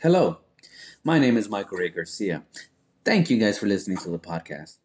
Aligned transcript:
Hello, 0.00 0.38
my 1.02 1.18
name 1.18 1.36
is 1.36 1.48
Michael 1.48 1.78
Ray 1.78 1.88
Garcia. 1.88 2.44
Thank 3.04 3.30
you 3.30 3.36
guys 3.36 3.58
for 3.58 3.66
listening 3.66 3.96
to 3.96 4.10
the 4.10 4.18
podcast. 4.20 4.76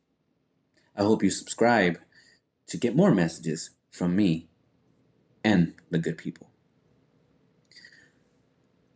I 0.98 1.04
hope 1.04 1.22
you 1.22 1.30
subscribe 1.30 2.00
to 2.66 2.78
get 2.78 2.96
more 2.96 3.14
messages 3.14 3.70
from 3.92 4.16
me 4.16 4.48
and 5.44 5.76
the 5.92 6.00
good 6.00 6.18
people. 6.18 6.50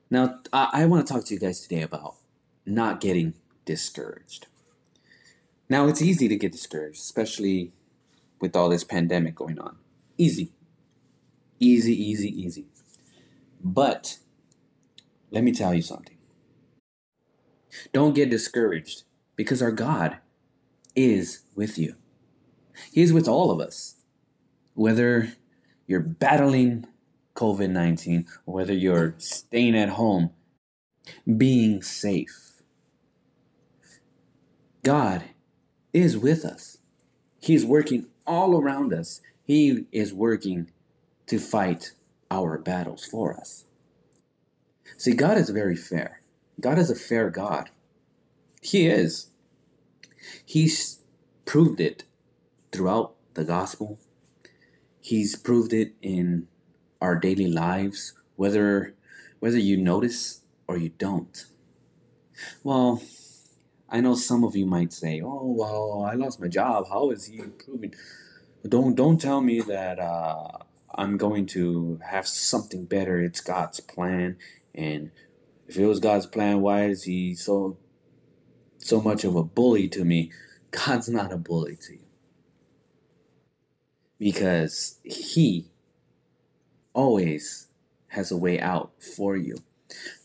Now, 0.09 0.39
I, 0.51 0.69
I 0.73 0.85
want 0.87 1.05
to 1.05 1.13
talk 1.13 1.23
to 1.25 1.35
you 1.35 1.39
guys 1.39 1.61
today 1.61 1.83
about 1.83 2.15
not 2.65 2.99
getting 2.99 3.35
discouraged. 3.65 4.47
Now, 5.69 5.87
it's 5.87 6.01
easy 6.01 6.27
to 6.29 6.35
get 6.35 6.51
discouraged, 6.51 6.97
especially 6.97 7.73
with 8.41 8.55
all 8.55 8.69
this 8.69 8.83
pandemic 8.83 9.35
going 9.35 9.59
on. 9.59 9.77
Easy. 10.17 10.51
Easy, 11.59 11.93
easy, 11.93 12.29
easy. 12.29 12.65
But 13.63 14.17
let 15.31 15.43
me 15.43 15.51
tell 15.51 15.73
you 15.73 15.81
something. 15.81 16.17
Don't 17.93 18.15
get 18.15 18.29
discouraged 18.29 19.03
because 19.35 19.61
our 19.61 19.71
God 19.71 20.17
is 20.95 21.41
with 21.55 21.77
you. 21.77 21.95
He 22.91 23.01
is 23.01 23.13
with 23.13 23.27
all 23.27 23.51
of 23.51 23.59
us. 23.59 23.95
Whether 24.73 25.33
you're 25.85 25.99
battling 25.99 26.85
COVID 27.35 27.69
19 27.69 28.25
or 28.45 28.53
whether 28.53 28.73
you're 28.73 29.15
staying 29.17 29.77
at 29.77 29.89
home, 29.89 30.31
being 31.37 31.81
safe, 31.81 32.61
God 34.83 35.23
is 35.93 36.17
with 36.17 36.45
us. 36.45 36.77
He's 37.39 37.65
working 37.65 38.07
all 38.25 38.59
around 38.59 38.93
us. 38.93 39.21
He 39.43 39.85
is 39.91 40.13
working 40.13 40.71
to 41.27 41.39
fight 41.39 41.91
our 42.29 42.57
battles 42.57 43.05
for 43.05 43.35
us. 43.35 43.66
See, 44.97 45.13
God 45.13 45.37
is 45.37 45.49
very 45.49 45.75
fair. 45.75 46.21
God 46.59 46.79
is 46.79 46.89
a 46.89 46.95
fair 46.95 47.29
God. 47.29 47.69
He 48.61 48.87
is. 48.87 49.29
He's 50.45 50.99
proved 51.45 51.79
it 51.79 52.03
throughout 52.71 53.15
the 53.35 53.43
gospel. 53.43 53.99
He's 54.99 55.35
proved 55.35 55.71
it 55.71 55.93
in 56.01 56.47
our 56.99 57.15
daily 57.15 57.47
lives, 57.47 58.13
whether 58.35 58.95
whether 59.39 59.59
you 59.59 59.77
notice 59.77 60.41
or 60.67 60.77
you 60.77 60.89
don't. 60.89 61.45
Well, 62.63 63.01
I 63.89 64.01
know 64.01 64.15
some 64.15 64.43
of 64.43 64.55
you 64.55 64.65
might 64.65 64.91
say, 64.91 65.21
"Oh, 65.23 65.53
well, 65.57 66.03
I 66.03 66.15
lost 66.15 66.41
my 66.41 66.47
job. 66.47 66.87
How 66.89 67.11
is 67.11 67.25
he 67.25 67.37
proving?" 67.41 67.93
Don't 68.67 68.95
don't 68.95 69.21
tell 69.21 69.41
me 69.41 69.61
that 69.61 69.99
uh, 69.99 70.49
I'm 70.93 71.17
going 71.17 71.45
to 71.47 71.99
have 72.03 72.27
something 72.27 72.85
better. 72.85 73.21
It's 73.21 73.41
God's 73.41 73.79
plan, 73.79 74.37
and 74.77 75.11
if 75.67 75.77
it 75.77 75.85
was 75.85 75.99
God's 75.99 76.27
plan, 76.27 76.61
why 76.61 76.85
is 76.85 77.03
He 77.03 77.35
so 77.35 77.77
so 78.77 79.01
much 79.01 79.23
of 79.23 79.35
a 79.35 79.43
bully 79.43 79.89
to 79.89 80.05
me? 80.05 80.31
God's 80.71 81.09
not 81.09 81.33
a 81.33 81.37
bully 81.37 81.75
to 81.77 81.93
you 81.93 82.05
because 84.19 84.99
He 85.03 85.65
always 86.93 87.67
has 88.07 88.31
a 88.31 88.37
way 88.37 88.59
out 88.59 88.91
for 89.03 89.35
you. 89.35 89.57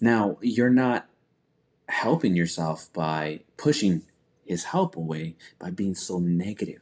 Now, 0.00 0.38
you're 0.40 0.70
not 0.70 1.08
helping 1.88 2.34
yourself 2.34 2.92
by 2.92 3.40
pushing 3.56 4.02
his 4.44 4.64
help 4.64 4.96
away 4.96 5.36
by 5.58 5.70
being 5.70 5.94
so 5.94 6.18
negative. 6.18 6.80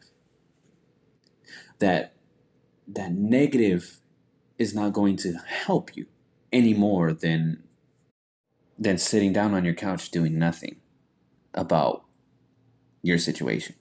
That 1.79 2.15
that 2.89 3.13
negative 3.13 4.01
is 4.59 4.75
not 4.75 4.93
going 4.93 5.17
to 5.19 5.35
help 5.47 5.97
you 5.97 6.07
any 6.53 6.75
more 6.75 7.13
than 7.13 7.63
than 8.79 8.97
sitting 8.97 9.33
down 9.33 9.53
on 9.53 9.65
your 9.65 9.75
couch 9.75 10.11
doing 10.11 10.39
nothing 10.39 10.77
about 11.53 12.05
your 13.03 13.19
situation. 13.19 13.75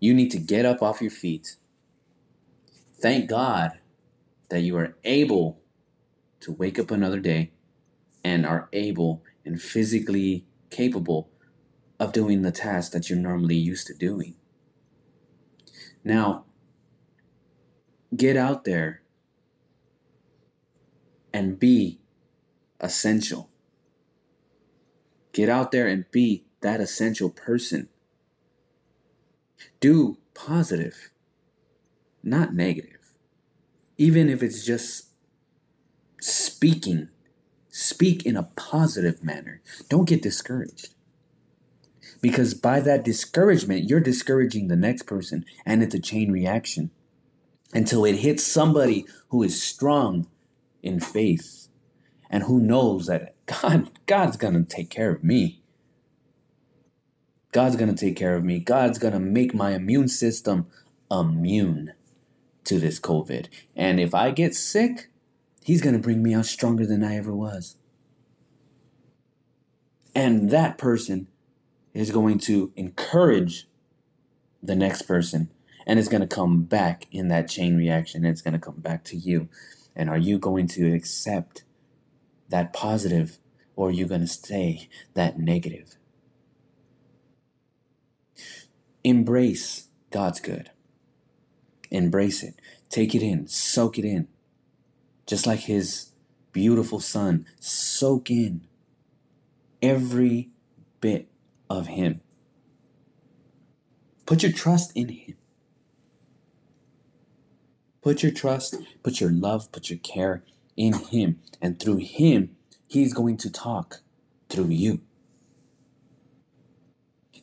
You 0.00 0.14
need 0.14 0.30
to 0.30 0.38
get 0.38 0.64
up 0.64 0.82
off 0.82 1.02
your 1.02 1.10
feet. 1.10 1.56
Thank 3.00 3.28
God 3.28 3.72
that 4.48 4.60
you 4.60 4.76
are 4.78 4.96
able 5.04 5.60
to 6.40 6.52
wake 6.52 6.78
up 6.78 6.90
another 6.90 7.20
day 7.20 7.52
and 8.24 8.46
are 8.46 8.68
able 8.72 9.22
and 9.44 9.60
physically 9.60 10.46
capable 10.70 11.28
of 12.00 12.12
doing 12.12 12.42
the 12.42 12.50
task 12.50 12.92
that 12.92 13.10
you're 13.10 13.18
normally 13.18 13.56
used 13.56 13.86
to 13.88 13.94
doing. 13.94 14.34
Now, 16.02 16.46
get 18.16 18.36
out 18.36 18.64
there 18.64 19.01
and 21.32 21.58
be 21.58 22.00
essential. 22.80 23.48
Get 25.32 25.48
out 25.48 25.72
there 25.72 25.86
and 25.86 26.10
be 26.10 26.44
that 26.60 26.80
essential 26.80 27.30
person. 27.30 27.88
Do 29.80 30.18
positive, 30.34 31.10
not 32.22 32.54
negative 32.54 33.02
even 34.02 34.28
if 34.28 34.42
it's 34.42 34.64
just 34.64 35.10
speaking, 36.20 37.08
speak 37.70 38.26
in 38.26 38.36
a 38.36 38.48
positive 38.56 39.22
manner. 39.22 39.60
Don't 39.88 40.08
get 40.08 40.22
discouraged. 40.22 40.94
Because 42.20 42.52
by 42.52 42.80
that 42.80 43.04
discouragement, 43.04 43.88
you're 43.88 44.00
discouraging 44.00 44.66
the 44.66 44.76
next 44.76 45.04
person, 45.04 45.44
and 45.64 45.84
it's 45.84 45.94
a 45.94 46.00
chain 46.00 46.32
reaction 46.32 46.90
until 47.72 48.04
it 48.04 48.16
hits 48.16 48.42
somebody 48.42 49.06
who 49.28 49.44
is 49.44 49.62
strong 49.62 50.26
in 50.82 51.00
faith 51.00 51.68
and 52.30 52.44
who 52.44 52.60
knows 52.60 53.06
that 53.06 53.34
God, 53.46 53.90
God's 54.06 54.36
gonna 54.36 54.64
take 54.64 54.90
care 54.90 55.10
of 55.10 55.22
me. 55.22 55.62
God's 57.52 57.76
gonna 57.76 57.94
take 57.94 58.16
care 58.16 58.36
of 58.36 58.44
me. 58.44 58.58
God's 58.58 58.98
gonna 58.98 59.20
make 59.20 59.54
my 59.54 59.72
immune 59.74 60.08
system 60.08 60.66
immune 61.10 61.92
to 62.64 62.78
this 62.78 62.98
COVID. 63.00 63.48
And 63.76 64.00
if 64.00 64.14
I 64.14 64.30
get 64.30 64.54
sick, 64.54 65.10
he's 65.62 65.82
going 65.82 65.94
to 65.94 66.00
bring 66.00 66.22
me 66.22 66.34
out 66.34 66.46
stronger 66.46 66.86
than 66.86 67.02
I 67.02 67.16
ever 67.16 67.34
was. 67.34 67.76
And 70.14 70.50
that 70.50 70.78
person 70.78 71.28
is 71.94 72.10
going 72.10 72.38
to 72.40 72.72
encourage 72.76 73.68
the 74.62 74.76
next 74.76 75.02
person 75.02 75.50
and 75.86 75.98
it's 75.98 76.08
going 76.08 76.20
to 76.20 76.26
come 76.26 76.62
back 76.62 77.06
in 77.10 77.28
that 77.28 77.48
chain 77.48 77.76
reaction. 77.76 78.24
It's 78.24 78.42
going 78.42 78.52
to 78.52 78.60
come 78.60 78.80
back 78.80 79.04
to 79.04 79.16
you. 79.16 79.48
And 79.94 80.08
are 80.08 80.18
you 80.18 80.38
going 80.38 80.66
to 80.68 80.94
accept 80.94 81.64
that 82.48 82.72
positive 82.72 83.38
or 83.76 83.88
are 83.88 83.92
you 83.92 84.06
going 84.06 84.20
to 84.20 84.26
stay 84.26 84.88
that 85.14 85.38
negative? 85.38 85.96
Embrace 89.04 89.88
God's 90.10 90.40
good. 90.40 90.70
Embrace 91.90 92.42
it. 92.42 92.54
Take 92.88 93.14
it 93.14 93.22
in. 93.22 93.48
Soak 93.48 93.98
it 93.98 94.04
in. 94.04 94.28
Just 95.26 95.46
like 95.46 95.60
his 95.60 96.10
beautiful 96.52 97.00
son. 97.00 97.46
Soak 97.60 98.30
in 98.30 98.66
every 99.80 100.50
bit 101.00 101.28
of 101.68 101.88
him. 101.88 102.20
Put 104.26 104.42
your 104.42 104.52
trust 104.52 104.92
in 104.94 105.08
him. 105.08 105.36
Put 108.02 108.22
your 108.22 108.32
trust, 108.32 108.76
put 109.02 109.20
your 109.20 109.30
love, 109.30 109.70
put 109.70 109.88
your 109.88 109.98
care 110.00 110.42
in 110.76 110.92
him. 110.92 111.40
And 111.60 111.78
through 111.78 111.98
him, 111.98 112.56
he's 112.88 113.14
going 113.14 113.36
to 113.38 113.50
talk 113.50 114.00
through 114.48 114.68
you. 114.68 115.00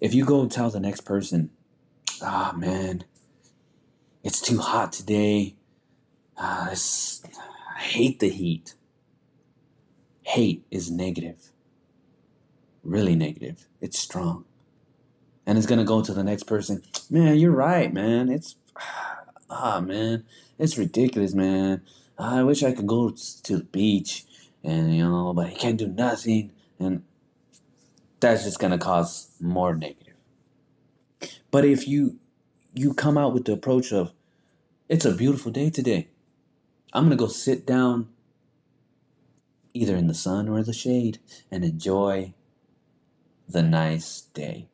If 0.01 0.13
you 0.13 0.25
go 0.25 0.41
and 0.41 0.51
tell 0.51 0.69
the 0.69 0.79
next 0.79 1.01
person, 1.01 1.49
ah, 2.21 2.51
oh, 2.53 2.57
man, 2.57 3.05
it's 4.23 4.41
too 4.41 4.59
hot 4.59 4.91
today. 4.91 5.55
Uh, 6.37 6.73
I 6.73 7.79
hate 7.79 8.19
the 8.19 8.29
heat. 8.29 8.75
Hate 10.23 10.65
is 10.69 10.91
negative. 10.91 11.51
Really 12.83 13.15
negative. 13.15 13.67
It's 13.81 13.97
strong. 13.97 14.45
And 15.45 15.57
it's 15.57 15.67
going 15.67 15.79
to 15.79 15.85
go 15.85 16.01
to 16.01 16.13
the 16.13 16.23
next 16.23 16.43
person. 16.43 16.83
Man, 17.09 17.37
you're 17.37 17.51
right, 17.51 17.93
man. 17.93 18.29
It's, 18.29 18.55
ah, 19.49 19.79
man. 19.79 20.25
It's 20.57 20.77
ridiculous, 20.77 21.33
man. 21.33 21.81
I 22.17 22.43
wish 22.43 22.63
I 22.63 22.73
could 22.73 22.87
go 22.87 23.11
to 23.43 23.57
the 23.57 23.63
beach 23.63 24.25
and, 24.63 24.95
you 24.95 25.03
know, 25.03 25.33
but 25.33 25.47
I 25.47 25.51
can't 25.51 25.77
do 25.77 25.87
nothing. 25.87 26.51
And 26.79 27.03
that's 28.19 28.43
just 28.43 28.59
going 28.59 28.71
to 28.71 28.77
cause 28.77 29.31
more 29.39 29.75
negative. 29.75 30.13
But 31.51 31.65
if 31.65 31.87
you 31.87 32.19
you 32.73 32.93
come 32.93 33.17
out 33.17 33.33
with 33.33 33.45
the 33.45 33.53
approach 33.53 33.91
of, 33.91 34.13
it's 34.87 35.05
a 35.05 35.13
beautiful 35.13 35.51
day 35.51 35.69
today. 35.69 36.07
I'm 36.93 37.05
going 37.05 37.17
to 37.17 37.23
go 37.23 37.27
sit 37.27 37.65
down 37.65 38.09
either 39.73 39.95
in 39.95 40.07
the 40.07 40.13
sun 40.13 40.47
or 40.47 40.63
the 40.63 40.73
shade 40.73 41.19
and 41.51 41.63
enjoy 41.63 42.33
the 43.47 43.63
nice 43.63 44.21
day. 44.21 44.67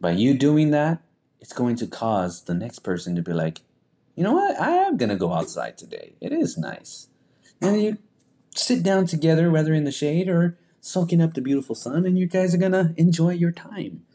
By 0.00 0.12
you 0.12 0.34
doing 0.34 0.70
that, 0.70 1.02
it's 1.44 1.52
going 1.52 1.76
to 1.76 1.86
cause 1.86 2.44
the 2.44 2.54
next 2.54 2.78
person 2.78 3.14
to 3.16 3.20
be 3.20 3.34
like, 3.34 3.60
you 4.14 4.24
know 4.24 4.32
what? 4.32 4.58
I 4.58 4.70
am 4.70 4.96
going 4.96 5.10
to 5.10 5.14
go 5.14 5.30
outside 5.30 5.76
today. 5.76 6.14
It 6.18 6.32
is 6.32 6.56
nice. 6.56 7.08
And 7.60 7.82
you 7.82 7.98
sit 8.56 8.82
down 8.82 9.04
together, 9.06 9.50
whether 9.50 9.74
in 9.74 9.84
the 9.84 9.92
shade 9.92 10.26
or 10.26 10.56
soaking 10.80 11.20
up 11.20 11.34
the 11.34 11.42
beautiful 11.42 11.74
sun, 11.74 12.06
and 12.06 12.18
you 12.18 12.26
guys 12.26 12.54
are 12.54 12.58
gonna 12.58 12.94
enjoy 12.96 13.32
your 13.32 13.52
time. 13.52 14.06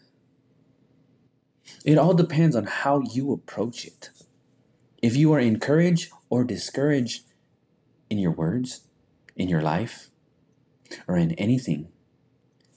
It 1.86 2.00
all 2.00 2.16
depends 2.16 2.56
on 2.56 2.66
how 2.66 3.04
you 3.12 3.32
approach 3.32 3.86
it. 3.86 4.10
If 5.04 5.16
you 5.16 5.32
are 5.34 5.40
encouraged 5.40 6.12
or 6.32 6.44
discouraged 6.44 7.26
in 8.10 8.18
your 8.18 8.32
words, 8.32 8.82
in 9.36 9.50
your 9.50 9.62
life, 9.62 10.10
or 11.08 11.16
in 11.16 11.34
anything, 11.34 11.90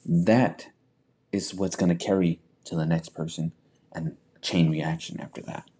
that 0.04 0.66
is 1.32 1.54
what's 1.54 1.76
going 1.76 1.96
to 1.96 2.04
carry 2.04 2.40
to 2.66 2.76
the 2.76 2.84
next 2.84 3.10
person 3.14 3.52
and 3.94 4.16
chain 4.42 4.70
reaction 4.70 5.20
after 5.20 5.40
that. 5.42 5.70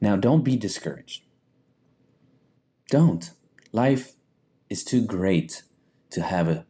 Now, 0.00 0.16
don't 0.16 0.44
be 0.44 0.56
discouraged. 0.56 1.24
Don't. 2.90 3.30
Life 3.72 4.12
is 4.68 4.84
too 4.84 5.04
great 5.04 5.62
to 6.10 6.22
have 6.22 6.48
a, 6.48 6.66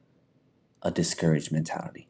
a 0.82 0.90
discouraged 0.90 1.50
mentality. 1.50 2.08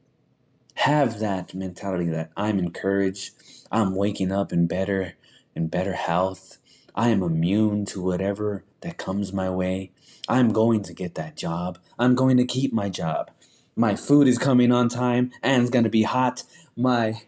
Have 0.74 1.18
that 1.20 1.54
mentality 1.54 2.06
that 2.06 2.30
I'm 2.36 2.58
encouraged, 2.58 3.32
I'm 3.70 3.94
waking 3.94 4.32
up 4.32 4.52
in 4.52 4.66
better 4.66 5.14
in 5.54 5.68
better 5.68 5.92
health. 5.92 6.58
I 6.94 7.08
am 7.08 7.22
immune 7.22 7.84
to 7.86 8.02
whatever 8.02 8.64
that 8.80 8.98
comes 8.98 9.32
my 9.32 9.48
way. 9.48 9.92
I'm 10.28 10.52
going 10.52 10.82
to 10.84 10.94
get 10.94 11.14
that 11.14 11.36
job. 11.36 11.78
I'm 11.98 12.14
going 12.14 12.36
to 12.36 12.44
keep 12.44 12.72
my 12.72 12.88
job. 12.88 13.30
My 13.76 13.96
food 13.96 14.28
is 14.28 14.38
coming 14.38 14.72
on 14.72 14.88
time 14.88 15.30
and 15.42 15.62
it's 15.62 15.70
going 15.70 15.84
to 15.84 15.90
be 15.90 16.02
hot. 16.02 16.44
My 16.76 17.22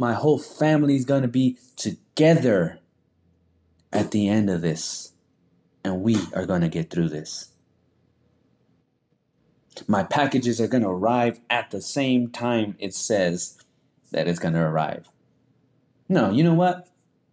my 0.00 0.14
whole 0.14 0.38
family 0.38 0.96
is 0.96 1.04
going 1.04 1.20
to 1.20 1.28
be 1.28 1.58
together 1.76 2.78
at 3.92 4.12
the 4.12 4.30
end 4.30 4.48
of 4.48 4.62
this. 4.62 5.12
And 5.84 6.00
we 6.00 6.16
are 6.34 6.46
going 6.46 6.62
to 6.62 6.68
get 6.68 6.88
through 6.88 7.10
this. 7.10 7.50
My 9.86 10.02
packages 10.02 10.58
are 10.58 10.68
going 10.68 10.84
to 10.84 10.88
arrive 10.88 11.38
at 11.50 11.70
the 11.70 11.82
same 11.82 12.30
time 12.30 12.76
it 12.78 12.94
says 12.94 13.58
that 14.10 14.26
it's 14.26 14.38
going 14.38 14.54
to 14.54 14.60
arrive. 14.60 15.06
No, 16.08 16.30
you 16.30 16.44
know 16.44 16.54
what? 16.54 16.88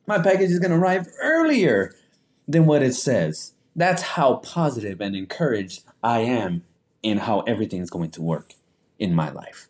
My 0.06 0.18
package 0.18 0.52
is 0.52 0.60
going 0.60 0.72
to 0.72 0.78
arrive 0.78 1.08
earlier 1.22 1.96
than 2.50 2.66
what 2.66 2.84
it 2.84 2.96
says. 2.96 3.54
That's 3.78 4.02
how 4.02 4.36
positive 4.38 5.00
and 5.00 5.16
encouraged 5.16 5.84
I 6.04 6.20
am 6.20 6.64
in 7.02 7.20
how 7.20 7.42
everything 7.42 7.82
is 7.82 7.90
going 7.90 8.12
to 8.12 8.22
work 8.22 8.56
in 9.00 9.16
my 9.16 9.30
life. 9.30 9.70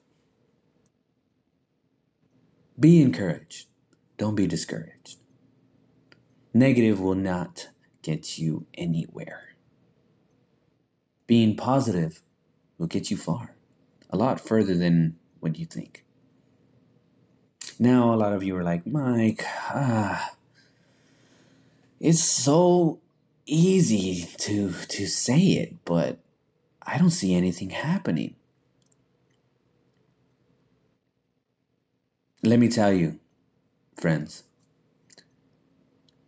Be 2.79 3.01
encouraged. 3.01 3.67
Don't 4.17 4.35
be 4.35 4.47
discouraged. 4.47 5.17
Negative 6.53 6.99
will 6.99 7.15
not 7.15 7.69
get 8.01 8.37
you 8.37 8.65
anywhere. 8.75 9.55
Being 11.25 11.55
positive 11.55 12.21
will 12.77 12.87
get 12.87 13.11
you 13.11 13.17
far, 13.17 13.55
a 14.09 14.17
lot 14.17 14.39
further 14.39 14.75
than 14.75 15.17
what 15.39 15.57
you 15.57 15.65
think. 15.65 16.05
Now, 17.79 18.13
a 18.13 18.15
lot 18.15 18.33
of 18.33 18.43
you 18.43 18.55
are 18.55 18.63
like, 18.63 18.87
Mike, 18.87 19.43
ah, 19.45 20.31
it's 21.99 22.23
so 22.23 22.99
easy 23.45 24.27
to 24.37 24.71
to 24.71 25.07
say 25.07 25.39
it, 25.39 25.75
but 25.85 26.19
I 26.81 26.97
don't 26.97 27.09
see 27.09 27.35
anything 27.35 27.71
happening. 27.71 28.35
Let 32.47 32.59
me 32.59 32.69
tell 32.69 32.93
you, 32.93 33.19
friends, 33.97 34.43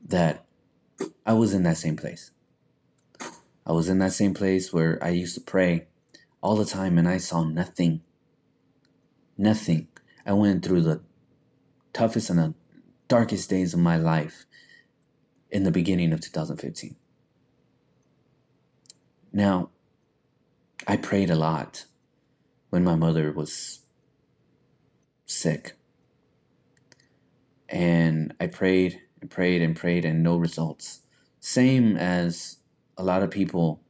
that 0.05 0.43
I 1.25 1.31
was 1.31 1.53
in 1.53 1.63
that 1.63 1.77
same 1.77 1.95
place. 1.95 2.31
I 3.65 3.71
was 3.71 3.87
in 3.87 3.99
that 3.99 4.11
same 4.11 4.33
place 4.33 4.73
where 4.73 5.01
I 5.01 5.11
used 5.11 5.35
to 5.35 5.41
pray 5.41 5.87
all 6.41 6.57
the 6.57 6.65
time 6.65 6.97
and 6.97 7.07
I 7.07 7.19
saw 7.19 7.45
nothing. 7.45 8.01
Nothing. 9.37 9.87
I 10.25 10.33
went 10.33 10.65
through 10.65 10.81
the 10.81 10.99
toughest 11.93 12.29
and 12.29 12.39
the 12.39 12.53
darkest 13.07 13.49
days 13.49 13.73
of 13.73 13.79
my 13.79 13.95
life 13.95 14.45
in 15.49 15.63
the 15.63 15.71
beginning 15.71 16.11
of 16.11 16.19
2015. 16.19 16.97
Now, 19.31 19.69
I 20.85 20.97
prayed 20.97 21.29
a 21.29 21.37
lot 21.37 21.85
when 22.71 22.83
my 22.83 22.95
mother 22.95 23.31
was 23.31 23.79
sick. 25.25 25.78
And 27.69 28.33
I 28.39 28.47
prayed 28.47 28.99
and 29.21 29.29
prayed 29.29 29.61
and 29.61 29.75
prayed 29.75 30.05
and 30.05 30.23
no 30.23 30.37
results. 30.37 31.01
Same 31.39 31.95
as 31.95 32.57
a 32.97 33.03
lot 33.03 33.23
of 33.23 33.31
people 33.31 33.81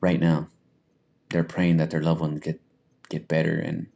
right 0.00 0.20
now. 0.20 0.48
They're 1.30 1.44
praying 1.44 1.76
that 1.78 1.90
their 1.90 2.02
loved 2.02 2.20
ones 2.20 2.40
get 2.40 2.60
get 3.08 3.28
better 3.28 3.58
and 3.58 3.86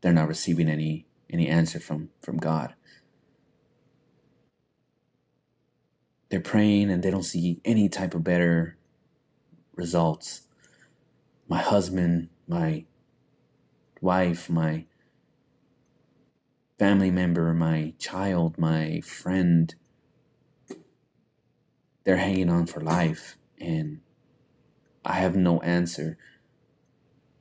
they're 0.00 0.12
not 0.12 0.28
receiving 0.28 0.68
any 0.68 1.06
any 1.30 1.48
answer 1.48 1.80
from 1.80 2.10
from 2.22 2.38
God. 2.38 2.74
They're 6.28 6.40
praying 6.40 6.90
and 6.90 7.02
they 7.02 7.10
don't 7.10 7.22
see 7.24 7.60
any 7.64 7.88
type 7.88 8.14
of 8.14 8.24
better 8.24 8.78
results. 9.74 10.42
My 11.48 11.60
husband, 11.60 12.30
my 12.48 12.86
wife, 14.00 14.48
my 14.48 14.86
family 16.82 17.12
member, 17.12 17.54
my 17.54 17.94
child, 17.96 18.58
my 18.58 19.00
friend, 19.02 19.76
they're 22.02 22.16
hanging 22.16 22.50
on 22.50 22.66
for 22.66 22.80
life 22.80 23.38
and 23.60 24.00
I 25.04 25.12
have 25.12 25.36
no 25.36 25.60
answer. 25.60 26.18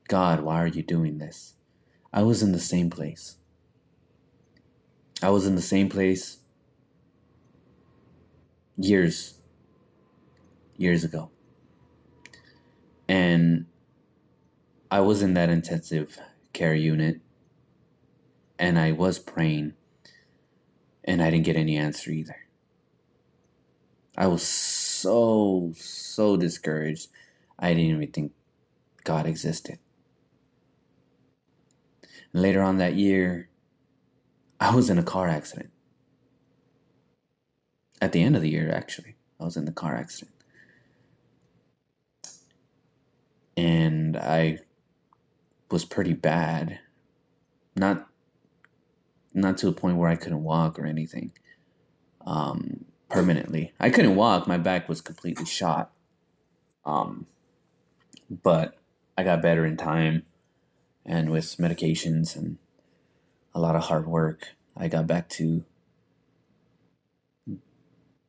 God, 0.08 0.42
why 0.42 0.62
are 0.62 0.68
you 0.68 0.84
doing 0.84 1.18
this? 1.18 1.56
I 2.14 2.22
was 2.22 2.44
in 2.44 2.52
the 2.52 2.60
same 2.60 2.92
place. 2.92 3.38
I 5.24 5.32
was 5.32 5.48
in 5.48 5.56
the 5.56 5.62
same 5.64 5.90
place 5.90 6.38
years, 8.78 9.40
years 10.78 11.04
ago. 11.04 11.32
And 13.08 13.66
I 14.92 15.00
was 15.00 15.24
in 15.24 15.34
that 15.34 15.50
intensive 15.50 16.20
care 16.54 16.76
unit 16.76 17.22
and 18.62 18.78
I 18.78 18.92
was 18.92 19.18
praying 19.18 19.74
and 21.04 21.22
I 21.22 21.31
didn't 21.31 21.46
get 21.46 21.56
any 21.56 21.75
answer 21.75 22.12
either. 22.12 22.38
I 24.16 24.28
was 24.28 24.44
so, 24.44 25.74
so 25.75 26.38
discouraged. 26.38 27.10
I 27.58 27.69
didn't 27.74 27.90
even 27.90 28.12
think 28.12 28.33
God 29.04 29.26
existed. 29.26 29.80
Later 32.33 32.62
on 32.62 32.78
that 32.78 32.94
year, 32.94 33.50
I 34.59 34.76
was 34.76 34.92
in 34.92 35.00
a 35.00 35.04
car 35.04 35.28
accident. 35.28 35.71
At 38.00 38.12
the 38.12 38.21
end 38.21 38.35
of 38.35 38.44
the 38.44 38.50
year, 38.50 38.71
actually, 38.71 39.16
I 39.40 39.45
was 39.45 39.57
in 39.57 39.66
the 39.66 39.71
car 39.71 39.95
accident. 39.95 40.35
And 43.57 44.16
I 44.16 44.59
was 45.71 45.83
pretty 45.83 46.14
bad. 46.14 46.80
Not 47.76 48.10
not 49.33 49.57
to 49.59 49.68
a 49.68 49.73
point 49.73 49.97
where 49.97 50.09
I 50.09 50.16
couldn't 50.16 50.44
walk 50.44 50.80
or 50.80 50.85
anything. 50.85 51.31
Um, 52.26 52.85
permanently. 53.09 53.73
I 53.80 53.90
couldn't 53.90 54.16
walk, 54.16 54.47
my 54.47 54.57
back 54.57 54.88
was 54.88 55.02
completely 55.02 55.45
shot. 55.45 55.92
Um, 56.85 57.28
but 58.30 58.78
I 59.18 59.23
got 59.23 59.42
better 59.42 59.66
in 59.66 59.78
time 59.78 60.23
and 61.06 61.30
with 61.30 61.57
medications 61.57 62.35
and 62.35 62.57
a 63.54 63.59
lot 63.59 63.76
of 63.76 63.83
hard 63.83 64.07
work, 64.07 64.50
I 64.78 64.88
got 64.88 65.07
back 65.07 65.28
to 65.30 65.66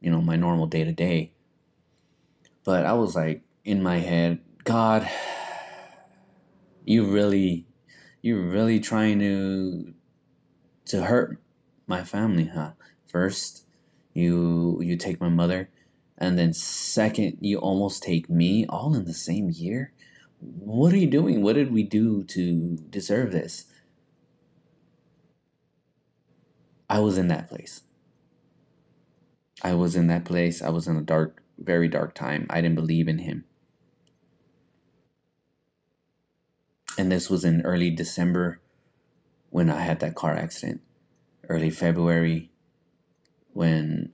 you 0.02 0.11
know, 0.11 0.21
my 0.21 0.37
normal 0.37 0.66
day 0.66 0.85
to 0.85 0.92
day. 0.92 1.32
But 2.64 2.85
I 2.85 2.92
was 2.92 3.14
like 3.14 3.42
in 3.64 3.82
my 3.82 3.99
head, 3.99 4.40
God, 4.64 5.09
you 6.85 7.06
really 7.06 7.66
you're 8.21 8.42
really 8.42 8.80
trying 8.80 9.21
to 9.21 9.94
to 10.92 11.02
hurt 11.02 11.38
my 11.87 12.04
family, 12.04 12.50
huh? 12.52 12.72
First, 13.08 13.64
you 14.12 14.78
you 14.82 14.99
take 14.99 15.22
my 15.22 15.30
mother, 15.30 15.70
and 16.18 16.38
then 16.38 16.52
second, 16.52 17.38
you 17.40 17.56
almost 17.56 18.02
take 18.02 18.28
me 18.28 18.66
all 18.68 18.94
in 18.94 19.06
the 19.06 19.14
same 19.14 19.49
year. 19.49 19.94
What 20.38 20.92
are 20.92 20.99
you 20.99 21.06
doing? 21.06 21.42
What 21.42 21.54
did 21.54 21.72
we 21.72 21.82
do 21.82 22.25
to 22.25 22.76
deserve 22.90 23.32
this? 23.32 23.64
I 26.90 26.99
was 26.99 27.16
in 27.16 27.28
that 27.28 27.49
place. 27.49 27.80
I 29.62 29.72
was 29.72 29.96
in 29.96 30.08
that 30.08 30.26
place. 30.26 30.61
I 30.61 30.68
was 30.68 30.87
in 30.87 30.99
a 30.99 31.00
dark, 31.00 31.42
very 31.56 31.88
dark 31.88 32.14
time. 32.14 32.46
I 32.50 32.61
didn't 32.61 32.75
believe 32.75 33.08
in 33.08 33.20
him. 33.20 33.44
And 36.99 37.11
this 37.11 37.30
was 37.30 37.46
in 37.46 37.62
early 37.62 37.88
December 37.88 38.61
when 39.52 39.68
I 39.68 39.80
had 39.80 40.00
that 40.00 40.14
car 40.14 40.32
accident 40.32 40.80
early 41.47 41.68
February 41.68 42.50
when 43.52 44.11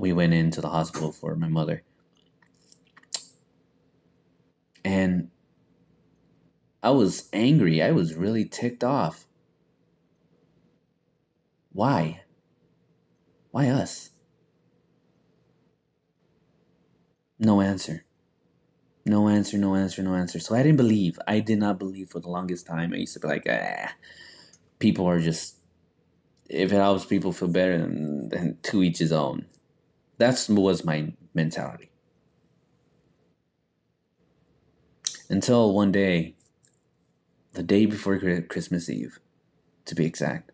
we 0.00 0.14
went 0.14 0.32
into 0.32 0.62
the 0.62 0.70
hospital 0.70 1.12
for 1.12 1.36
my 1.36 1.48
mother. 1.48 1.82
And 4.82 5.30
I 6.82 6.90
was 6.90 7.28
angry. 7.34 7.82
I 7.82 7.90
was 7.90 8.14
really 8.14 8.46
ticked 8.46 8.82
off. 8.82 9.26
Why? 11.72 12.22
Why 13.50 13.68
us? 13.68 14.10
No 17.38 17.60
answer. 17.60 18.06
No 19.04 19.28
answer, 19.28 19.58
no 19.58 19.74
answer, 19.74 20.02
no 20.02 20.14
answer. 20.14 20.38
So 20.38 20.54
I 20.54 20.62
didn't 20.62 20.76
believe. 20.76 21.18
I 21.26 21.40
did 21.40 21.58
not 21.58 21.78
believe 21.78 22.10
for 22.10 22.20
the 22.20 22.28
longest 22.28 22.66
time. 22.66 22.92
I 22.92 22.98
used 22.98 23.14
to 23.14 23.20
be 23.20 23.28
like, 23.28 23.46
ah, 23.50 23.92
people 24.78 25.06
are 25.06 25.18
just, 25.18 25.56
if 26.48 26.72
it 26.72 26.76
helps 26.76 27.04
people 27.04 27.32
feel 27.32 27.48
better, 27.48 27.78
then, 27.78 28.28
then 28.30 28.58
to 28.62 28.82
each 28.82 28.98
his 28.98 29.12
own. 29.12 29.46
That 30.18 30.46
was 30.48 30.84
my 30.84 31.12
mentality. 31.34 31.90
Until 35.28 35.72
one 35.74 35.90
day, 35.90 36.36
the 37.54 37.62
day 37.62 37.86
before 37.86 38.18
Christmas 38.48 38.88
Eve, 38.88 39.18
to 39.86 39.94
be 39.94 40.06
exact, 40.06 40.52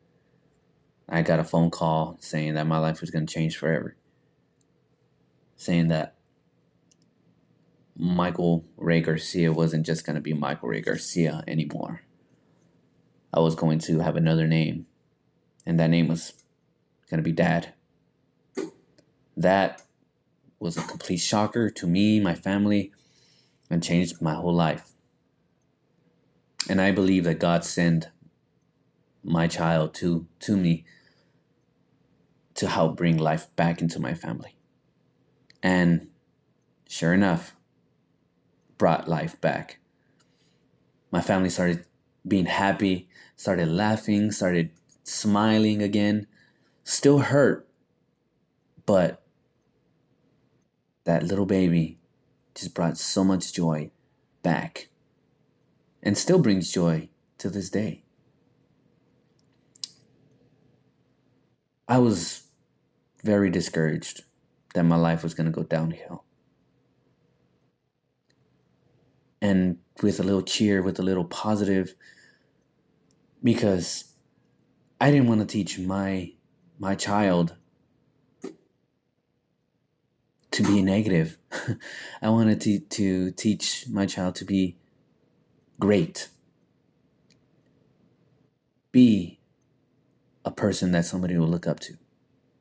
I 1.08 1.22
got 1.22 1.40
a 1.40 1.44
phone 1.44 1.70
call 1.70 2.16
saying 2.20 2.54
that 2.54 2.66
my 2.66 2.78
life 2.78 3.00
was 3.00 3.10
going 3.10 3.26
to 3.26 3.32
change 3.32 3.56
forever. 3.56 3.96
Saying 5.56 5.88
that 5.88 6.17
Michael 7.98 8.64
Ray 8.76 9.00
Garcia 9.00 9.52
wasn't 9.52 9.84
just 9.84 10.06
going 10.06 10.14
to 10.14 10.22
be 10.22 10.32
Michael 10.32 10.68
Ray 10.68 10.80
Garcia 10.80 11.42
anymore. 11.48 12.02
I 13.34 13.40
was 13.40 13.56
going 13.56 13.80
to 13.80 13.98
have 13.98 14.14
another 14.14 14.46
name, 14.46 14.86
and 15.66 15.80
that 15.80 15.90
name 15.90 16.06
was 16.06 16.32
going 17.10 17.18
to 17.18 17.24
be 17.24 17.32
Dad. 17.32 17.74
That 19.36 19.82
was 20.60 20.76
a 20.76 20.82
complete 20.82 21.18
shocker 21.18 21.70
to 21.70 21.86
me, 21.86 22.20
my 22.20 22.34
family, 22.34 22.92
and 23.68 23.82
changed 23.82 24.22
my 24.22 24.34
whole 24.34 24.54
life. 24.54 24.92
And 26.68 26.80
I 26.80 26.92
believe 26.92 27.24
that 27.24 27.40
God 27.40 27.64
sent 27.64 28.08
my 29.24 29.48
child 29.48 29.94
to 29.94 30.26
to 30.40 30.56
me 30.56 30.84
to 32.54 32.68
help 32.68 32.96
bring 32.96 33.16
life 33.16 33.54
back 33.56 33.80
into 33.82 34.00
my 34.00 34.14
family. 34.14 34.56
And 35.62 36.08
sure 36.88 37.12
enough, 37.12 37.54
brought 38.78 39.08
life 39.08 39.38
back. 39.40 39.78
My 41.10 41.20
family 41.20 41.50
started 41.50 41.84
being 42.26 42.46
happy, 42.46 43.08
started 43.36 43.68
laughing, 43.68 44.30
started 44.30 44.70
smiling 45.02 45.82
again. 45.82 46.26
Still 46.84 47.18
hurt, 47.18 47.68
but 48.86 49.22
that 51.04 51.22
little 51.22 51.46
baby 51.46 51.98
just 52.54 52.74
brought 52.74 52.96
so 52.96 53.24
much 53.24 53.52
joy 53.52 53.90
back 54.42 54.88
and 56.02 56.16
still 56.16 56.38
brings 56.38 56.72
joy 56.72 57.08
to 57.38 57.50
this 57.50 57.70
day. 57.70 58.02
I 61.86 61.98
was 61.98 62.44
very 63.22 63.50
discouraged 63.50 64.24
that 64.74 64.84
my 64.84 64.96
life 64.96 65.22
was 65.22 65.34
going 65.34 65.46
to 65.46 65.52
go 65.52 65.62
downhill. 65.62 66.24
And 69.48 69.78
with 70.02 70.20
a 70.20 70.22
little 70.22 70.42
cheer, 70.42 70.82
with 70.82 70.98
a 70.98 71.02
little 71.02 71.24
positive, 71.24 71.94
because 73.42 74.12
I 75.00 75.10
didn't 75.10 75.28
want 75.28 75.40
to 75.40 75.46
teach 75.46 75.78
my 75.78 76.32
my 76.78 76.94
child 76.94 77.56
to 80.50 80.62
be 80.62 80.82
negative. 80.82 81.38
I 82.22 82.30
wanted 82.30 82.60
to, 82.62 82.80
to 82.80 83.30
teach 83.32 83.86
my 83.88 84.06
child 84.06 84.34
to 84.36 84.44
be 84.44 84.76
great. 85.78 86.28
Be 88.90 89.38
a 90.44 90.50
person 90.50 90.92
that 90.92 91.04
somebody 91.04 91.36
will 91.36 91.48
look 91.48 91.66
up 91.66 91.80
to 91.80 91.94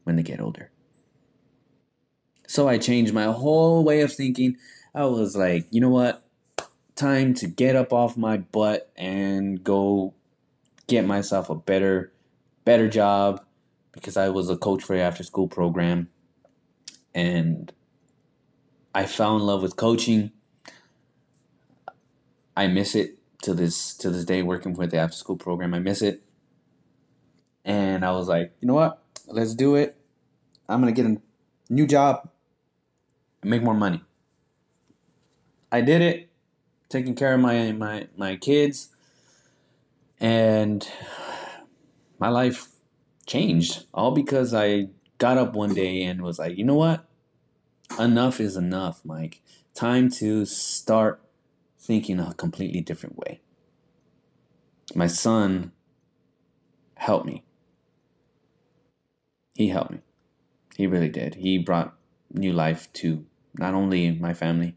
when 0.03 0.15
they 0.15 0.24
get 0.24 0.39
older. 0.39 0.72
So 2.48 2.67
I 2.67 2.77
changed 2.77 3.13
my 3.13 3.25
whole 3.25 3.84
way 3.84 4.01
of 4.01 4.13
thinking. 4.13 4.58
I 4.94 5.06
was 5.06 5.36
like, 5.36 5.67
you 5.72 5.82
know 5.82 5.89
what? 5.89 6.26
Time 6.98 7.34
to 7.36 7.48
get 7.48 7.75
up 7.75 7.94
off 7.94 8.18
my 8.18 8.38
butt 8.38 8.92
and 8.98 9.63
go 9.63 10.13
get 10.88 11.06
myself 11.06 11.50
a 11.50 11.56
better 11.56 12.12
better 12.66 12.89
job 12.89 13.42
because 13.94 14.18
I 14.18 14.30
was 14.30 14.50
a 14.50 14.58
coach 14.58 14.84
for 14.84 14.96
the 14.96 15.01
after 15.01 15.24
school 15.24 15.48
program 15.48 16.10
and 17.13 17.72
I 18.94 19.06
fell 19.06 19.36
in 19.38 19.44
love 19.44 19.62
with 19.62 19.75
coaching. 19.75 20.32
I 22.56 22.68
miss 22.68 22.96
it 22.96 23.18
to 23.44 23.54
this 23.54 23.96
to 23.98 24.10
this 24.10 24.25
day 24.25 24.42
working 24.42 24.74
with 24.74 24.92
the 24.92 24.98
after 24.98 25.16
school 25.16 25.38
program. 25.38 25.74
I 25.74 25.80
miss 25.80 26.01
it. 26.01 26.24
And 27.63 28.04
I 28.04 28.12
was 28.12 28.27
like, 28.27 28.54
you 28.60 28.68
know 28.68 28.74
what? 28.74 29.04
Let's 29.27 29.54
do 29.54 29.75
it. 29.75 29.96
I'm 30.68 30.80
gonna 30.80 30.92
get 30.92 31.06
a 31.06 31.18
new 31.70 31.86
job 31.86 32.30
and 33.42 33.51
make 33.51 33.62
more 33.62 33.74
money. 33.74 34.01
I 35.72 35.82
did 35.82 36.01
it 36.01 36.30
taking 36.89 37.15
care 37.15 37.34
of 37.34 37.39
my 37.39 37.72
my 37.72 38.08
my 38.17 38.36
kids, 38.36 38.89
and 40.20 40.88
my 42.20 42.29
life 42.29 42.67
changed 43.25 43.86
all 43.94 44.12
because 44.12 44.53
I 44.53 44.88
got 45.17 45.38
up 45.38 45.53
one 45.53 45.74
day 45.74 46.03
and 46.03 46.22
was 46.22 46.39
like, 46.39 46.58
you 46.58 46.63
know 46.63 46.75
what? 46.75 47.06
Enough 48.00 48.39
is 48.39 48.56
enough, 48.56 49.01
Mike. 49.03 49.41
Time 49.74 50.10
to 50.12 50.46
start 50.46 51.22
thinking 51.79 52.20
a 52.20 52.34
completely 52.34 52.82
different 52.82 53.17
way. 53.17 53.41
My 54.96 55.08
son 55.08 55.72
helped 56.96 57.25
me. 57.25 57.44
He 59.53 59.70
helped 59.70 59.91
me. 59.91 60.00
He 60.75 60.88
really 60.88 61.10
did. 61.10 61.36
He 61.36 61.58
brought 61.58 61.96
new 62.32 62.53
life 62.53 62.91
to 62.94 63.25
not 63.58 63.74
only 63.74 64.12
my 64.12 64.34
family, 64.34 64.75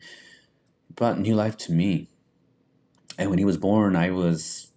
brought 1.01 1.19
new 1.19 1.35
life 1.35 1.57
to 1.57 1.73
me. 1.73 2.11
And 3.17 3.31
when 3.31 3.39
he 3.39 3.45
was 3.47 3.57
born, 3.57 3.97
I 3.97 4.11
was 4.11 4.71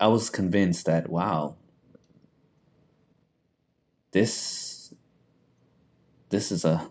I 0.00 0.08
was 0.08 0.28
convinced 0.28 0.86
that 0.86 1.08
wow, 1.08 1.54
this 4.10 4.92
this 6.30 6.50
is 6.50 6.64
a 6.64 6.90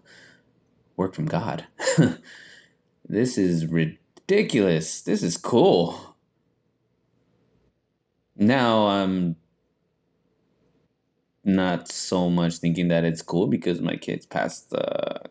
work 0.95 1.13
from 1.13 1.25
God. 1.25 1.67
this 3.09 3.37
is 3.37 3.65
ridiculous. 3.65 5.01
This 5.01 5.21
is 5.21 5.35
cool. 5.35 6.15
Now 8.37 8.87
I'm 8.87 9.35
not 11.43 11.91
so 11.91 12.29
much 12.29 12.55
thinking 12.55 12.87
that 12.87 13.03
it's 13.03 13.21
cool 13.21 13.47
because 13.47 13.81
my 13.81 13.97
kids 13.97 14.25
passed 14.25 14.69
the 14.69 15.23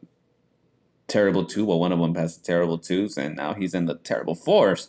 terrible 1.12 1.44
two. 1.44 1.66
Well, 1.66 1.78
one 1.78 1.92
of 1.92 1.98
them 1.98 2.14
the 2.14 2.38
terrible 2.42 2.78
twos, 2.78 3.18
and 3.18 3.36
now 3.36 3.52
he's 3.52 3.74
in 3.74 3.84
the 3.84 3.96
terrible 3.98 4.34
fours, 4.34 4.88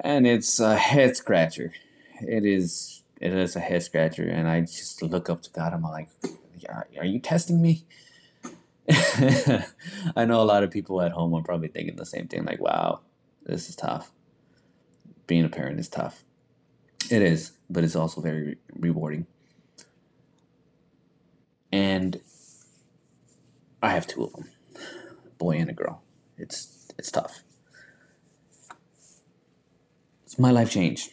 and 0.00 0.26
it's 0.26 0.58
a 0.58 0.76
head 0.76 1.16
scratcher. 1.16 1.72
It 2.20 2.44
is. 2.46 3.02
It 3.20 3.32
is 3.32 3.54
a 3.54 3.60
head 3.60 3.82
scratcher, 3.82 4.28
and 4.28 4.48
I 4.48 4.62
just 4.62 5.02
look 5.02 5.30
up 5.30 5.42
to 5.42 5.50
God. 5.50 5.72
I'm 5.72 5.82
like, 5.82 6.08
are, 6.68 6.88
are 6.98 7.04
you 7.04 7.20
testing 7.20 7.62
me? 7.62 7.84
I 8.90 10.24
know 10.26 10.42
a 10.42 10.44
lot 10.44 10.62
of 10.62 10.70
people 10.70 11.00
at 11.00 11.12
home 11.12 11.32
are 11.34 11.42
probably 11.42 11.68
thinking 11.68 11.96
the 11.96 12.06
same 12.06 12.26
thing. 12.26 12.44
Like, 12.44 12.60
wow, 12.60 13.00
this 13.44 13.68
is 13.68 13.76
tough. 13.76 14.10
Being 15.26 15.44
a 15.44 15.48
parent 15.48 15.78
is 15.78 15.88
tough. 15.88 16.24
It 17.10 17.22
is, 17.22 17.52
but 17.70 17.84
it's 17.84 17.96
also 17.96 18.20
very 18.20 18.56
rewarding. 18.72 19.26
And 21.70 22.20
I 23.82 23.90
have 23.90 24.06
two 24.06 24.24
of 24.24 24.32
them 24.32 24.48
boy 25.38 25.56
and 25.56 25.70
a 25.70 25.72
girl. 25.72 26.02
It's 26.36 26.90
it's 26.98 27.10
tough. 27.10 27.42
So 30.26 30.42
my 30.42 30.50
life 30.50 30.70
changed 30.70 31.10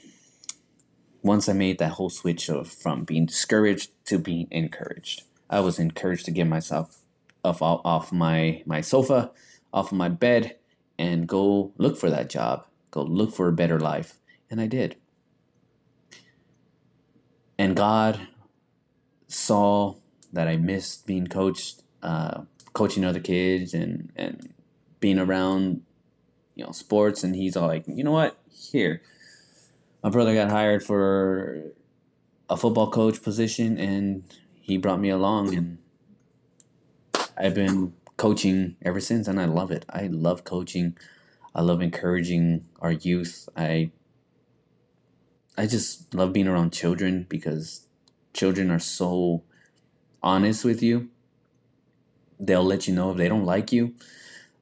once 1.21 1.47
I 1.47 1.53
made 1.53 1.77
that 1.79 1.93
whole 1.93 2.09
switch 2.09 2.49
of 2.49 2.67
from 2.67 3.03
being 3.03 3.25
discouraged 3.25 3.91
to 4.05 4.17
being 4.17 4.47
encouraged. 4.51 5.23
I 5.49 5.59
was 5.59 5.79
encouraged 5.79 6.25
to 6.25 6.31
get 6.31 6.47
myself 6.47 7.01
off 7.43 7.61
off 7.61 8.11
my 8.11 8.63
my 8.65 8.81
sofa, 8.81 9.31
off 9.73 9.91
of 9.91 9.97
my 9.97 10.09
bed, 10.09 10.57
and 10.97 11.27
go 11.27 11.73
look 11.77 11.97
for 11.97 12.09
that 12.09 12.29
job. 12.29 12.65
Go 12.89 13.03
look 13.03 13.33
for 13.33 13.47
a 13.47 13.53
better 13.53 13.79
life, 13.79 14.17
and 14.49 14.59
I 14.59 14.67
did. 14.67 14.95
And 17.57 17.75
God 17.75 18.27
saw 19.27 19.95
that 20.33 20.47
I 20.47 20.57
missed 20.57 21.05
being 21.05 21.27
coached. 21.27 21.83
Uh, 22.01 22.41
coaching 22.73 23.03
other 23.03 23.19
kids 23.19 23.73
and 23.73 24.11
and 24.15 24.53
being 25.01 25.19
around 25.19 25.81
you 26.55 26.63
know 26.63 26.71
sports 26.71 27.23
and 27.23 27.35
he's 27.35 27.57
all 27.57 27.67
like 27.67 27.83
you 27.85 28.03
know 28.03 28.11
what 28.11 28.39
here 28.49 29.01
my 30.01 30.09
brother 30.09 30.33
got 30.33 30.49
hired 30.49 30.81
for 30.81 31.63
a 32.49 32.55
football 32.55 32.89
coach 32.89 33.21
position 33.21 33.77
and 33.77 34.23
he 34.61 34.77
brought 34.77 35.01
me 35.01 35.09
along 35.09 35.53
and 35.53 35.77
I've 37.37 37.55
been 37.55 37.93
coaching 38.17 38.75
ever 38.83 38.99
since, 38.99 39.27
and 39.27 39.39
I 39.39 39.45
love 39.45 39.71
it. 39.71 39.83
I 39.89 40.05
love 40.05 40.43
coaching. 40.43 40.95
I 41.55 41.61
love 41.61 41.81
encouraging 41.81 42.67
our 42.79 42.91
youth. 42.91 43.49
I 43.57 43.91
I 45.57 45.65
just 45.65 46.13
love 46.13 46.33
being 46.33 46.47
around 46.47 46.71
children 46.71 47.25
because 47.27 47.87
children 48.33 48.69
are 48.69 48.79
so 48.79 49.43
honest 50.21 50.63
with 50.63 50.83
you. 50.83 51.09
They'll 52.41 52.63
let 52.63 52.87
you 52.87 52.95
know 52.95 53.11
if 53.11 53.17
they 53.17 53.29
don't 53.29 53.45
like 53.45 53.71
you 53.71 53.93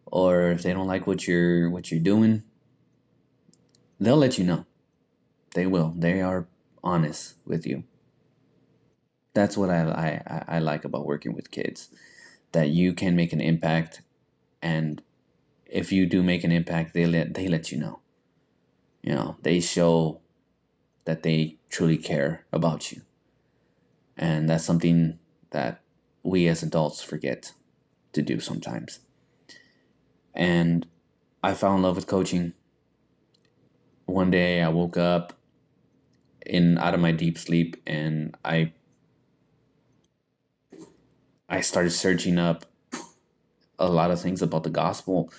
or 0.05 0.51
if 0.51 0.63
they 0.63 0.73
don't 0.73 0.87
like 0.87 1.07
what 1.07 1.27
you're 1.27 1.69
what 1.69 1.89
you're 1.89 1.99
doing. 1.99 2.43
They'll 3.99 4.17
let 4.17 4.37
you 4.37 4.43
know. 4.43 4.65
They 5.55 5.65
will. 5.65 5.93
They 5.97 6.21
are 6.21 6.47
honest 6.83 7.35
with 7.45 7.65
you. 7.65 7.83
That's 9.33 9.57
what 9.57 9.69
I, 9.69 10.21
I, 10.27 10.57
I 10.57 10.59
like 10.59 10.83
about 10.83 11.05
working 11.05 11.33
with 11.33 11.51
kids. 11.51 11.89
That 12.51 12.69
you 12.69 12.93
can 12.93 13.15
make 13.15 13.31
an 13.31 13.41
impact 13.41 14.01
and 14.61 15.01
if 15.65 15.91
you 15.91 16.05
do 16.05 16.23
make 16.23 16.43
an 16.43 16.51
impact, 16.51 16.93
they 16.93 17.05
let 17.05 17.33
they 17.33 17.47
let 17.47 17.71
you 17.71 17.77
know. 17.77 17.99
You 19.01 19.15
know, 19.15 19.37
they 19.41 19.59
show 19.59 20.19
that 21.05 21.23
they 21.23 21.57
truly 21.69 21.97
care 21.97 22.45
about 22.51 22.91
you. 22.91 23.01
And 24.17 24.49
that's 24.49 24.65
something 24.65 25.17
that 25.51 25.81
we 26.23 26.47
as 26.47 26.61
adults 26.63 27.01
forget 27.01 27.53
to 28.13 28.21
do 28.21 28.39
sometimes. 28.39 28.99
And 30.33 30.85
I 31.43 31.53
fell 31.53 31.75
in 31.75 31.81
love 31.81 31.95
with 31.95 32.07
coaching. 32.07 32.53
One 34.05 34.31
day 34.31 34.61
I 34.61 34.69
woke 34.69 34.97
up 34.97 35.33
in 36.45 36.77
out 36.77 36.93
of 36.93 36.99
my 36.99 37.11
deep 37.11 37.37
sleep 37.37 37.77
and 37.85 38.35
I 38.43 38.73
I 41.47 41.61
started 41.61 41.91
searching 41.91 42.37
up 42.37 42.65
a 43.77 43.89
lot 43.89 44.11
of 44.11 44.21
things 44.21 44.41
about 44.41 44.63
the 44.63 44.69
gospel 44.69 45.31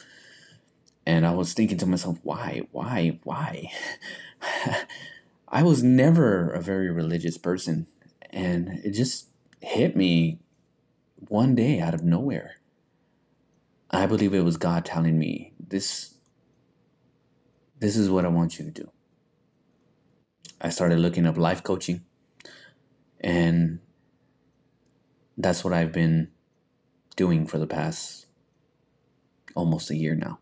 and 1.06 1.26
I 1.26 1.32
was 1.32 1.52
thinking 1.54 1.78
to 1.78 1.86
myself, 1.86 2.18
why, 2.22 2.62
why, 2.72 3.18
why? 3.24 3.72
I 5.48 5.62
was 5.62 5.82
never 5.82 6.50
a 6.50 6.60
very 6.60 6.90
religious 6.90 7.38
person. 7.38 7.86
And 8.30 8.80
it 8.84 8.92
just 8.92 9.26
hit 9.60 9.96
me 9.96 10.38
one 11.28 11.54
day 11.54 11.80
out 11.80 11.94
of 11.94 12.04
nowhere. 12.04 12.60
I 13.90 14.06
believe 14.06 14.35
it 14.35 14.44
was 14.44 14.56
God 14.56 14.85
telling 14.85 15.18
me, 15.18 15.52
this, 15.59 16.14
this 17.78 17.97
is 17.97 18.09
what 18.09 18.25
I 18.25 18.28
want 18.28 18.59
you 18.59 18.64
to 18.64 18.70
do. 18.70 18.90
I 20.61 20.68
started 20.68 20.99
looking 20.99 21.26
up 21.26 21.37
life 21.37 21.62
coaching. 21.62 22.04
And 23.20 23.80
that's 25.37 25.64
what 25.64 25.73
I've 25.73 25.92
been 25.92 26.30
doing 27.16 27.47
for 27.47 27.59
the 27.59 27.66
past 27.66 28.26
almost 29.54 29.90
a 29.90 29.97
year 29.97 30.14
now 30.14 30.38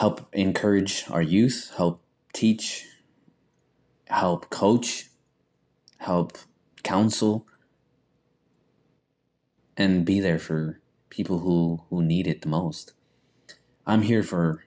help 0.00 0.26
encourage 0.32 1.04
our 1.10 1.20
youth, 1.20 1.74
help 1.76 2.02
teach, 2.32 2.86
help 4.06 4.48
coach, 4.48 5.10
help 5.98 6.38
counsel, 6.82 7.46
and 9.76 10.06
be 10.06 10.18
there 10.18 10.38
for 10.38 10.79
people 11.10 11.40
who, 11.40 11.82
who 11.90 12.02
need 12.02 12.26
it 12.26 12.42
the 12.42 12.48
most. 12.48 12.94
I'm 13.86 14.02
here 14.02 14.22
for 14.22 14.64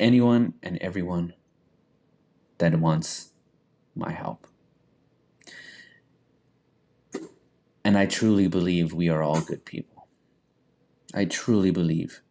anyone 0.00 0.54
and 0.62 0.78
everyone 0.78 1.34
that 2.58 2.78
wants 2.78 3.32
my 3.94 4.10
help. 4.10 4.46
And 7.84 7.98
I 7.98 8.06
truly 8.06 8.48
believe 8.48 8.92
we 8.92 9.08
are 9.10 9.22
all 9.22 9.40
good 9.40 9.64
people. 9.64 10.08
I 11.14 11.26
truly 11.26 11.70
believe 11.70 12.22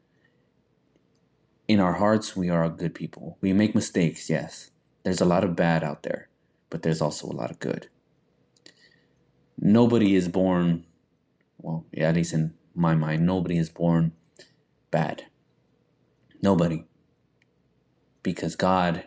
in 1.68 1.80
our 1.80 1.94
hearts, 1.94 2.36
we 2.36 2.50
are 2.50 2.68
good 2.70 2.94
people. 2.94 3.38
We 3.40 3.54
make 3.54 3.76
mistakes, 3.76 4.30
yes. 4.30 4.72
There's 5.04 5.22
a 5.22 5.26
lot 5.26 5.44
of 5.44 5.56
bad 5.56 5.84
out 5.84 6.04
there, 6.04 6.30
but 6.70 6.82
there's 6.82 7.02
also 7.02 7.28
a 7.28 7.34
lot 7.34 7.52
of 7.52 7.60
good. 7.60 7.88
Nobody 9.58 10.16
is 10.16 10.28
born, 10.28 10.86
well, 11.58 11.86
yeah, 11.92 12.10
at 12.10 12.16
least 12.16 12.34
in 12.34 12.54
my 12.76 12.96
mind, 12.96 13.26
nobody 13.26 13.58
is 13.58 13.70
born 13.70 14.14
bad. 14.92 15.26
Nobody. 16.42 16.86
Because 18.22 18.56
God 18.56 19.06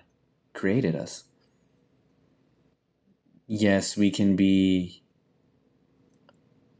created 0.52 0.94
us. 0.94 1.24
Yes, 3.46 3.96
we 3.96 4.10
can 4.10 4.36
be 4.36 5.02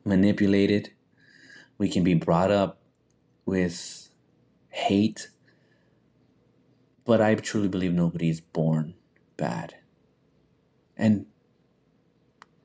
manipulated. 0.05 0.90
We 1.79 1.88
can 1.88 2.05
be 2.05 2.14
brought 2.14 2.51
up 2.51 2.81
with 3.44 4.09
hate 4.70 5.29
but 7.07 7.20
I 7.22 7.37
truly 7.37 7.68
believe 7.68 7.94
nobody 7.94 8.29
is 8.29 8.40
born 8.40 8.94
bad. 9.37 9.77
And 10.96 11.27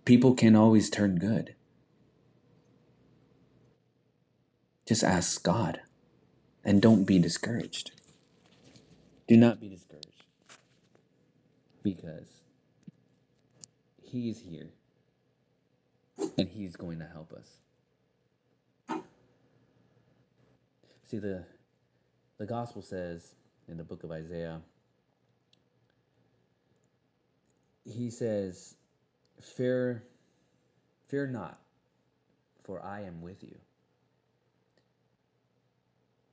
people 0.03 0.33
can 0.33 0.55
always 0.55 0.89
turn 0.89 1.17
good. 1.17 1.55
Just 4.87 5.03
ask 5.03 5.43
God 5.43 5.81
and 6.63 6.81
don't 6.81 7.05
be 7.05 7.19
discouraged. 7.19 7.91
Do 9.27 9.37
not 9.37 9.59
be 9.59 9.69
discouraged 9.69 10.25
because 11.83 12.41
He 14.01 14.29
is 14.29 14.39
here 14.39 14.69
and 16.37 16.49
He's 16.49 16.75
going 16.75 16.99
to 16.99 17.05
help 17.05 17.31
us. 17.33 19.01
See, 21.05 21.19
the, 21.19 21.43
the 22.37 22.45
gospel 22.45 22.81
says 22.81 23.35
in 23.67 23.77
the 23.77 23.83
book 23.83 24.03
of 24.03 24.11
Isaiah. 24.11 24.61
He 27.85 28.09
says, 28.09 28.75
Fear, 29.41 30.03
fear 31.07 31.27
not, 31.27 31.59
for 32.63 32.81
I 32.83 33.01
am 33.01 33.21
with 33.21 33.43
you. 33.43 33.57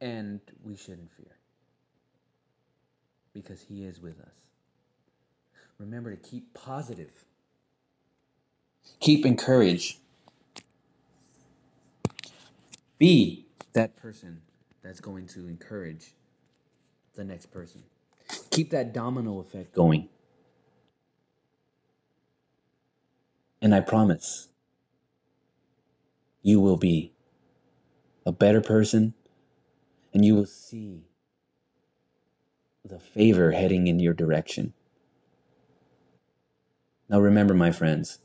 And 0.00 0.40
we 0.62 0.76
shouldn't 0.76 1.10
fear 1.12 1.36
because 3.32 3.60
He 3.62 3.84
is 3.84 4.00
with 4.00 4.20
us. 4.20 4.34
Remember 5.78 6.14
to 6.14 6.16
keep 6.16 6.52
positive, 6.54 7.24
keep 9.00 9.24
encouraged. 9.24 9.98
Be 12.98 13.46
that 13.74 13.96
person 13.96 14.40
that's 14.82 15.00
going 15.00 15.26
to 15.28 15.46
encourage 15.46 16.14
the 17.14 17.24
next 17.24 17.46
person. 17.46 17.82
Keep 18.50 18.70
that 18.70 18.92
domino 18.92 19.38
effect 19.40 19.72
going. 19.72 20.08
And 23.62 23.74
I 23.74 23.80
promise 23.80 24.48
you 26.42 26.60
will 26.60 26.76
be 26.76 27.12
a 28.26 28.32
better 28.32 28.60
person 28.60 29.14
and 30.12 30.24
you 30.24 30.34
will 30.34 30.46
see 30.46 31.02
the 32.84 32.98
favor 32.98 33.52
heading 33.52 33.86
in 33.86 34.00
your 34.00 34.14
direction. 34.14 34.72
Now, 37.08 37.20
remember, 37.20 37.54
my 37.54 37.70
friends, 37.70 38.18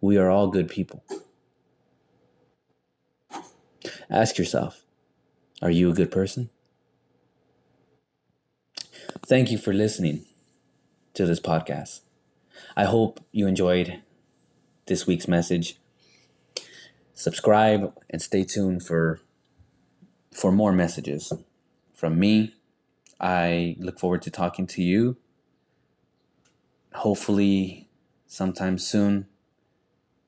we 0.00 0.16
are 0.18 0.30
all 0.30 0.48
good 0.48 0.68
people. 0.68 1.04
Ask 4.10 4.38
yourself 4.38 4.82
are 5.62 5.70
you 5.70 5.90
a 5.90 5.94
good 5.94 6.10
person? 6.10 6.50
Thank 9.26 9.50
you 9.50 9.58
for 9.58 9.72
listening 9.72 10.24
to 11.14 11.24
this 11.24 11.40
podcast. 11.40 12.00
I 12.76 12.84
hope 12.84 13.20
you 13.32 13.46
enjoyed 13.46 14.02
this 14.86 15.06
week's 15.06 15.26
message. 15.26 15.78
Subscribe 17.14 17.92
and 18.10 18.20
stay 18.20 18.44
tuned 18.44 18.84
for 18.84 19.20
for 20.36 20.52
more 20.52 20.72
messages 20.72 21.32
from 21.94 22.18
me. 22.18 22.54
I 23.18 23.76
look 23.78 23.98
forward 23.98 24.20
to 24.22 24.30
talking 24.30 24.66
to 24.68 24.82
you. 24.82 25.16
Hopefully 26.92 27.88
sometime 28.26 28.78
soon 28.78 29.26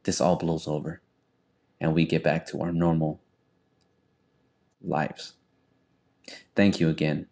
this 0.04 0.20
all 0.20 0.36
blows 0.36 0.66
over 0.66 1.02
and 1.80 1.94
we 1.94 2.06
get 2.06 2.24
back 2.24 2.46
to 2.46 2.60
our 2.62 2.72
normal 2.72 3.20
lives. 4.82 5.34
Thank 6.54 6.80
you 6.80 6.88
again. 6.88 7.26